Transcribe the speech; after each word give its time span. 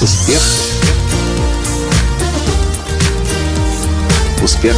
Успех. 0.00 0.40
Успех. 4.40 4.76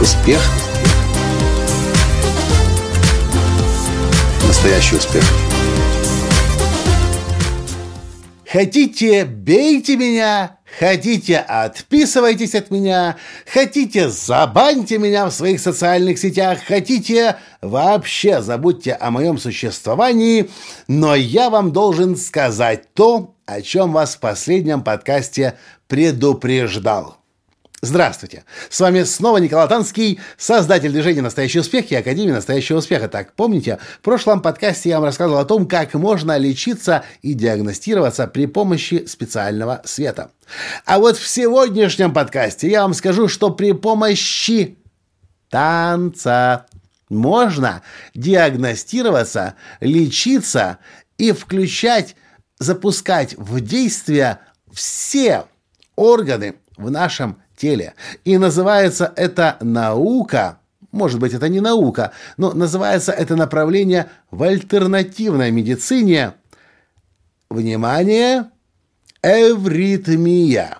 Успех. 0.00 0.40
Настоящий 4.46 4.96
успех. 4.96 5.24
Хотите, 8.50 9.26
бейте 9.26 9.96
меня, 9.96 10.56
хотите, 10.78 11.36
отписывайтесь 11.36 12.54
от 12.54 12.70
меня, 12.70 13.18
хотите, 13.46 14.08
забаньте 14.08 14.96
меня 14.96 15.26
в 15.26 15.32
своих 15.32 15.60
социальных 15.60 16.18
сетях, 16.18 16.60
хотите, 16.66 17.36
вообще 17.60 18.40
забудьте 18.40 18.94
о 18.94 19.10
моем 19.10 19.36
существовании, 19.36 20.48
но 20.86 21.14
я 21.14 21.50
вам 21.50 21.72
должен 21.72 22.16
сказать 22.16 22.94
то, 22.94 23.34
о 23.44 23.60
чем 23.60 23.92
вас 23.92 24.16
в 24.16 24.20
последнем 24.20 24.82
подкасте 24.82 25.58
предупреждал. 25.86 27.17
Здравствуйте! 27.80 28.44
С 28.70 28.80
вами 28.80 29.04
снова 29.04 29.38
Николай 29.38 29.68
Танский, 29.68 30.18
создатель 30.36 30.90
движения 30.90 31.22
«Настоящий 31.22 31.60
успех» 31.60 31.92
и 31.92 31.94
Академии 31.94 32.32
«Настоящего 32.32 32.78
успеха». 32.78 33.08
Так, 33.08 33.34
помните, 33.34 33.78
в 34.00 34.02
прошлом 34.02 34.42
подкасте 34.42 34.88
я 34.88 34.96
вам 34.96 35.04
рассказывал 35.04 35.38
о 35.38 35.44
том, 35.44 35.68
как 35.68 35.94
можно 35.94 36.36
лечиться 36.38 37.04
и 37.22 37.34
диагностироваться 37.34 38.26
при 38.26 38.46
помощи 38.46 39.04
специального 39.06 39.80
света. 39.84 40.32
А 40.86 40.98
вот 40.98 41.18
в 41.18 41.28
сегодняшнем 41.28 42.12
подкасте 42.12 42.68
я 42.68 42.82
вам 42.82 42.94
скажу, 42.94 43.28
что 43.28 43.50
при 43.50 43.70
помощи 43.70 44.76
танца 45.48 46.66
можно 47.08 47.82
диагностироваться, 48.12 49.54
лечиться 49.78 50.78
и 51.16 51.30
включать, 51.30 52.16
запускать 52.58 53.34
в 53.38 53.60
действие 53.60 54.40
все 54.72 55.44
органы 55.94 56.56
в 56.76 56.90
нашем 56.90 57.40
теле. 57.58 57.94
И 58.24 58.38
называется 58.38 59.12
это 59.16 59.56
наука, 59.60 60.58
может 60.92 61.20
быть, 61.20 61.34
это 61.34 61.48
не 61.48 61.60
наука, 61.60 62.12
но 62.36 62.52
называется 62.52 63.12
это 63.12 63.36
направление 63.36 64.06
в 64.30 64.42
альтернативной 64.42 65.50
медицине. 65.50 66.34
Внимание! 67.50 68.46
Эвритмия. 69.22 70.78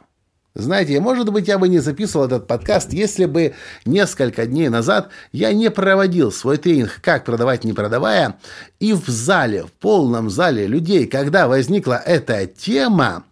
Знаете, 0.54 0.98
может 0.98 1.30
быть, 1.30 1.46
я 1.46 1.58
бы 1.58 1.68
не 1.68 1.78
записывал 1.78 2.26
этот 2.26 2.48
подкаст, 2.48 2.92
если 2.92 3.26
бы 3.26 3.54
несколько 3.84 4.44
дней 4.44 4.68
назад 4.68 5.08
я 5.30 5.52
не 5.52 5.70
проводил 5.70 6.32
свой 6.32 6.56
тренинг 6.56 7.00
«Как 7.00 7.24
продавать, 7.24 7.62
не 7.62 7.72
продавая», 7.72 8.38
и 8.80 8.92
в 8.92 9.06
зале, 9.06 9.64
в 9.64 9.72
полном 9.72 10.30
зале 10.30 10.66
людей, 10.66 11.06
когда 11.06 11.46
возникла 11.46 11.94
эта 11.94 12.46
тема, 12.46 13.24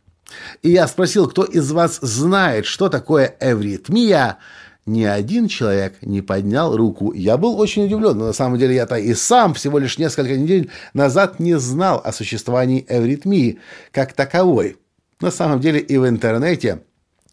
и 0.62 0.70
я 0.70 0.87
спросил, 0.89 1.29
кто 1.29 1.45
из 1.45 1.70
вас 1.73 1.98
знает, 2.01 2.67
что 2.67 2.89
такое 2.89 3.37
эвритмия, 3.41 4.39
ни 4.87 5.03
один 5.03 5.48
человек 5.48 5.97
не 6.03 6.23
поднял 6.23 6.77
руку. 6.77 7.12
Я 7.12 7.37
был 7.37 7.59
очень 7.59 7.87
удивлен, 7.87 8.17
но 8.17 8.27
на 8.27 8.33
самом 8.33 8.59
деле 8.59 8.77
я-то 8.77 8.97
и 8.97 9.15
сам 9.15 9.55
всего 9.55 9.78
лишь 9.78 9.98
несколько 9.98 10.37
недель 10.37 10.70
назад 10.95 11.41
не 11.41 11.59
знал 11.59 12.01
о 12.05 12.12
существовании 12.12 12.87
эвритмии 12.89 13.59
как 13.91 14.12
таковой. 14.12 14.77
На 15.20 15.31
самом 15.31 15.61
деле 15.61 15.81
и 15.81 15.97
в 15.97 16.09
интернете 16.09 16.83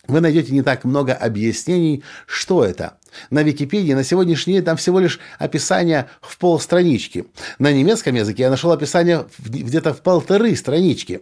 вы 0.07 0.19
найдете 0.19 0.51
не 0.51 0.63
так 0.63 0.83
много 0.83 1.13
объяснений, 1.13 2.03
что 2.25 2.63
это. 2.63 2.97
На 3.29 3.43
Википедии 3.43 3.93
на 3.93 4.03
сегодняшний 4.03 4.55
день 4.55 4.63
там 4.63 4.75
всего 4.75 4.99
лишь 4.99 5.19
описание 5.37 6.07
в 6.21 6.37
полстранички. 6.37 7.25
На 7.59 7.71
немецком 7.71 8.15
языке 8.15 8.43
я 8.43 8.49
нашел 8.49 8.71
описание 8.71 9.25
где-то 9.39 9.93
в 9.93 10.01
полторы 10.01 10.55
странички. 10.55 11.21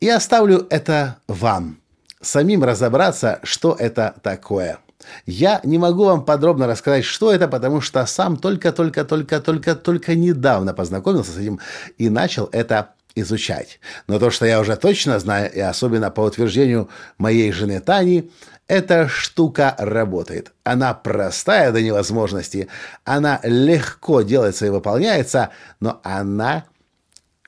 И 0.00 0.08
оставлю 0.08 0.66
это 0.70 1.16
вам. 1.26 1.78
Самим 2.20 2.64
разобраться, 2.64 3.40
что 3.42 3.74
это 3.78 4.14
такое. 4.22 4.78
Я 5.26 5.60
не 5.64 5.78
могу 5.78 6.04
вам 6.04 6.24
подробно 6.24 6.66
рассказать, 6.66 7.04
что 7.04 7.32
это, 7.32 7.48
потому 7.48 7.80
что 7.80 8.04
сам 8.06 8.36
только-только-только-только-только 8.36 10.14
недавно 10.14 10.74
познакомился 10.74 11.32
с 11.32 11.38
этим 11.38 11.60
и 11.96 12.08
начал 12.08 12.48
это 12.52 12.94
изучать. 13.14 13.80
Но 14.06 14.18
то, 14.18 14.30
что 14.30 14.46
я 14.46 14.60
уже 14.60 14.76
точно 14.76 15.18
знаю, 15.18 15.52
и 15.52 15.60
особенно 15.60 16.10
по 16.10 16.20
утверждению 16.20 16.88
моей 17.16 17.52
жены 17.52 17.80
Тани, 17.80 18.30
эта 18.66 19.08
штука 19.08 19.74
работает. 19.78 20.52
Она 20.62 20.94
простая 20.94 21.72
до 21.72 21.80
невозможности, 21.80 22.68
она 23.04 23.40
легко 23.42 24.22
делается 24.22 24.66
и 24.66 24.70
выполняется, 24.70 25.50
но 25.80 26.00
она 26.04 26.64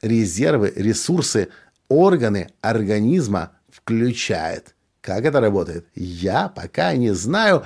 резервы, 0.02 0.72
ресурсы 0.74 1.50
органы 1.90 2.48
организма 2.62 3.50
включает. 3.70 4.74
Как 5.02 5.24
это 5.26 5.40
работает? 5.40 5.86
Я 5.94 6.48
пока 6.48 6.94
не 6.94 7.12
знаю, 7.12 7.64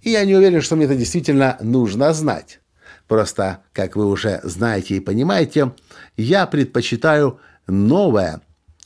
и 0.00 0.10
я 0.10 0.24
не 0.24 0.34
уверен, 0.34 0.62
что 0.62 0.76
мне 0.76 0.86
это 0.86 0.96
действительно 0.96 1.58
нужно 1.60 2.12
знать. 2.14 2.60
Просто, 3.08 3.58
как 3.72 3.96
вы 3.96 4.06
уже 4.06 4.40
знаете 4.44 4.96
и 4.96 5.00
понимаете, 5.00 5.72
я 6.16 6.46
предпочитаю 6.46 7.40
новое 7.66 8.40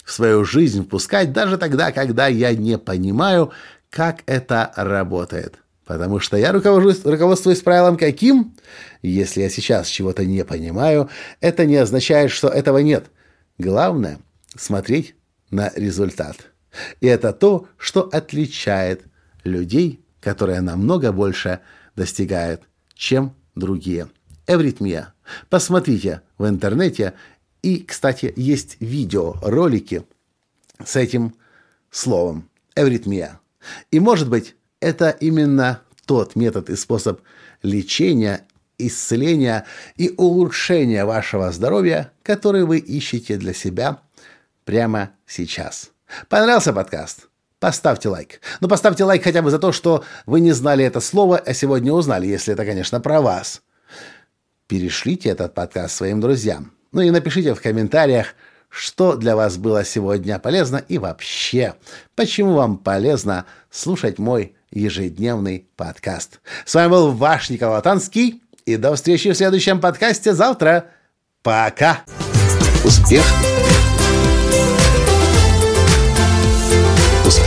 в 0.04 0.12
свою 0.12 0.44
жизнь 0.44 0.84
впускать 0.84 1.32
даже 1.32 1.58
тогда, 1.58 1.92
когда 1.92 2.26
я 2.26 2.54
не 2.54 2.78
понимаю, 2.78 3.52
как 3.90 4.22
это 4.26 4.72
работает. 4.74 5.56
Потому 5.84 6.20
что 6.20 6.36
я 6.36 6.52
руковожусь, 6.52 7.04
руководствуюсь 7.04 7.62
правилом 7.62 7.96
каким? 7.96 8.54
Если 9.02 9.42
я 9.42 9.50
сейчас 9.50 9.88
чего-то 9.88 10.24
не 10.24 10.44
понимаю, 10.44 11.08
это 11.40 11.64
не 11.64 11.76
означает, 11.76 12.30
что 12.30 12.48
этого 12.48 12.78
нет. 12.78 13.06
Главное 13.58 14.18
смотреть 14.56 15.14
на 15.50 15.72
результат. 15.74 16.36
И 17.00 17.06
это 17.06 17.32
то, 17.32 17.68
что 17.76 18.02
отличает 18.02 19.04
людей, 19.44 20.00
которые 20.20 20.60
намного 20.60 21.12
больше 21.12 21.60
достигают, 21.96 22.62
чем 22.94 23.34
другие. 23.54 24.08
Эвритмия. 24.46 25.14
Посмотрите 25.48 26.22
в 26.36 26.46
интернете. 26.46 27.14
И, 27.62 27.80
кстати, 27.80 28.32
есть 28.36 28.76
видеоролики 28.80 30.04
с 30.84 30.96
этим 30.96 31.34
словом. 31.90 32.48
Эвритмия. 32.76 33.40
И, 33.90 34.00
может 34.00 34.28
быть, 34.28 34.54
это 34.80 35.10
именно 35.10 35.82
тот 36.06 36.36
метод 36.36 36.70
и 36.70 36.76
способ 36.76 37.20
лечения, 37.62 38.46
исцеления 38.78 39.66
и 39.96 40.14
улучшения 40.16 41.04
вашего 41.04 41.50
здоровья, 41.50 42.12
который 42.22 42.64
вы 42.64 42.78
ищете 42.78 43.36
для 43.36 43.52
себя– 43.52 44.00
прямо 44.68 45.12
сейчас. 45.26 45.92
Понравился 46.28 46.74
подкаст? 46.74 47.28
Поставьте 47.58 48.10
лайк. 48.10 48.42
Ну, 48.60 48.68
поставьте 48.68 49.02
лайк 49.02 49.24
хотя 49.24 49.40
бы 49.40 49.50
за 49.50 49.58
то, 49.58 49.72
что 49.72 50.04
вы 50.26 50.40
не 50.40 50.52
знали 50.52 50.84
это 50.84 51.00
слово, 51.00 51.38
а 51.38 51.54
сегодня 51.54 51.90
узнали, 51.90 52.26
если 52.26 52.52
это, 52.52 52.66
конечно, 52.66 53.00
про 53.00 53.22
вас. 53.22 53.62
Перешлите 54.66 55.30
этот 55.30 55.54
подкаст 55.54 55.96
своим 55.96 56.20
друзьям. 56.20 56.72
Ну 56.92 57.00
и 57.00 57.10
напишите 57.10 57.54
в 57.54 57.62
комментариях, 57.62 58.34
что 58.68 59.16
для 59.16 59.36
вас 59.36 59.56
было 59.56 59.86
сегодня 59.86 60.38
полезно 60.38 60.84
и 60.86 60.98
вообще, 60.98 61.72
почему 62.14 62.52
вам 62.52 62.76
полезно 62.76 63.46
слушать 63.70 64.18
мой 64.18 64.54
ежедневный 64.70 65.66
подкаст. 65.76 66.40
С 66.66 66.74
вами 66.74 66.90
был 66.90 67.12
ваш 67.12 67.48
Николай 67.48 67.80
Танский, 67.80 68.42
и 68.66 68.76
до 68.76 68.94
встречи 68.94 69.32
в 69.32 69.34
следующем 69.34 69.80
подкасте 69.80 70.34
завтра. 70.34 70.90
Пока! 71.42 72.02
Успех! 72.84 73.24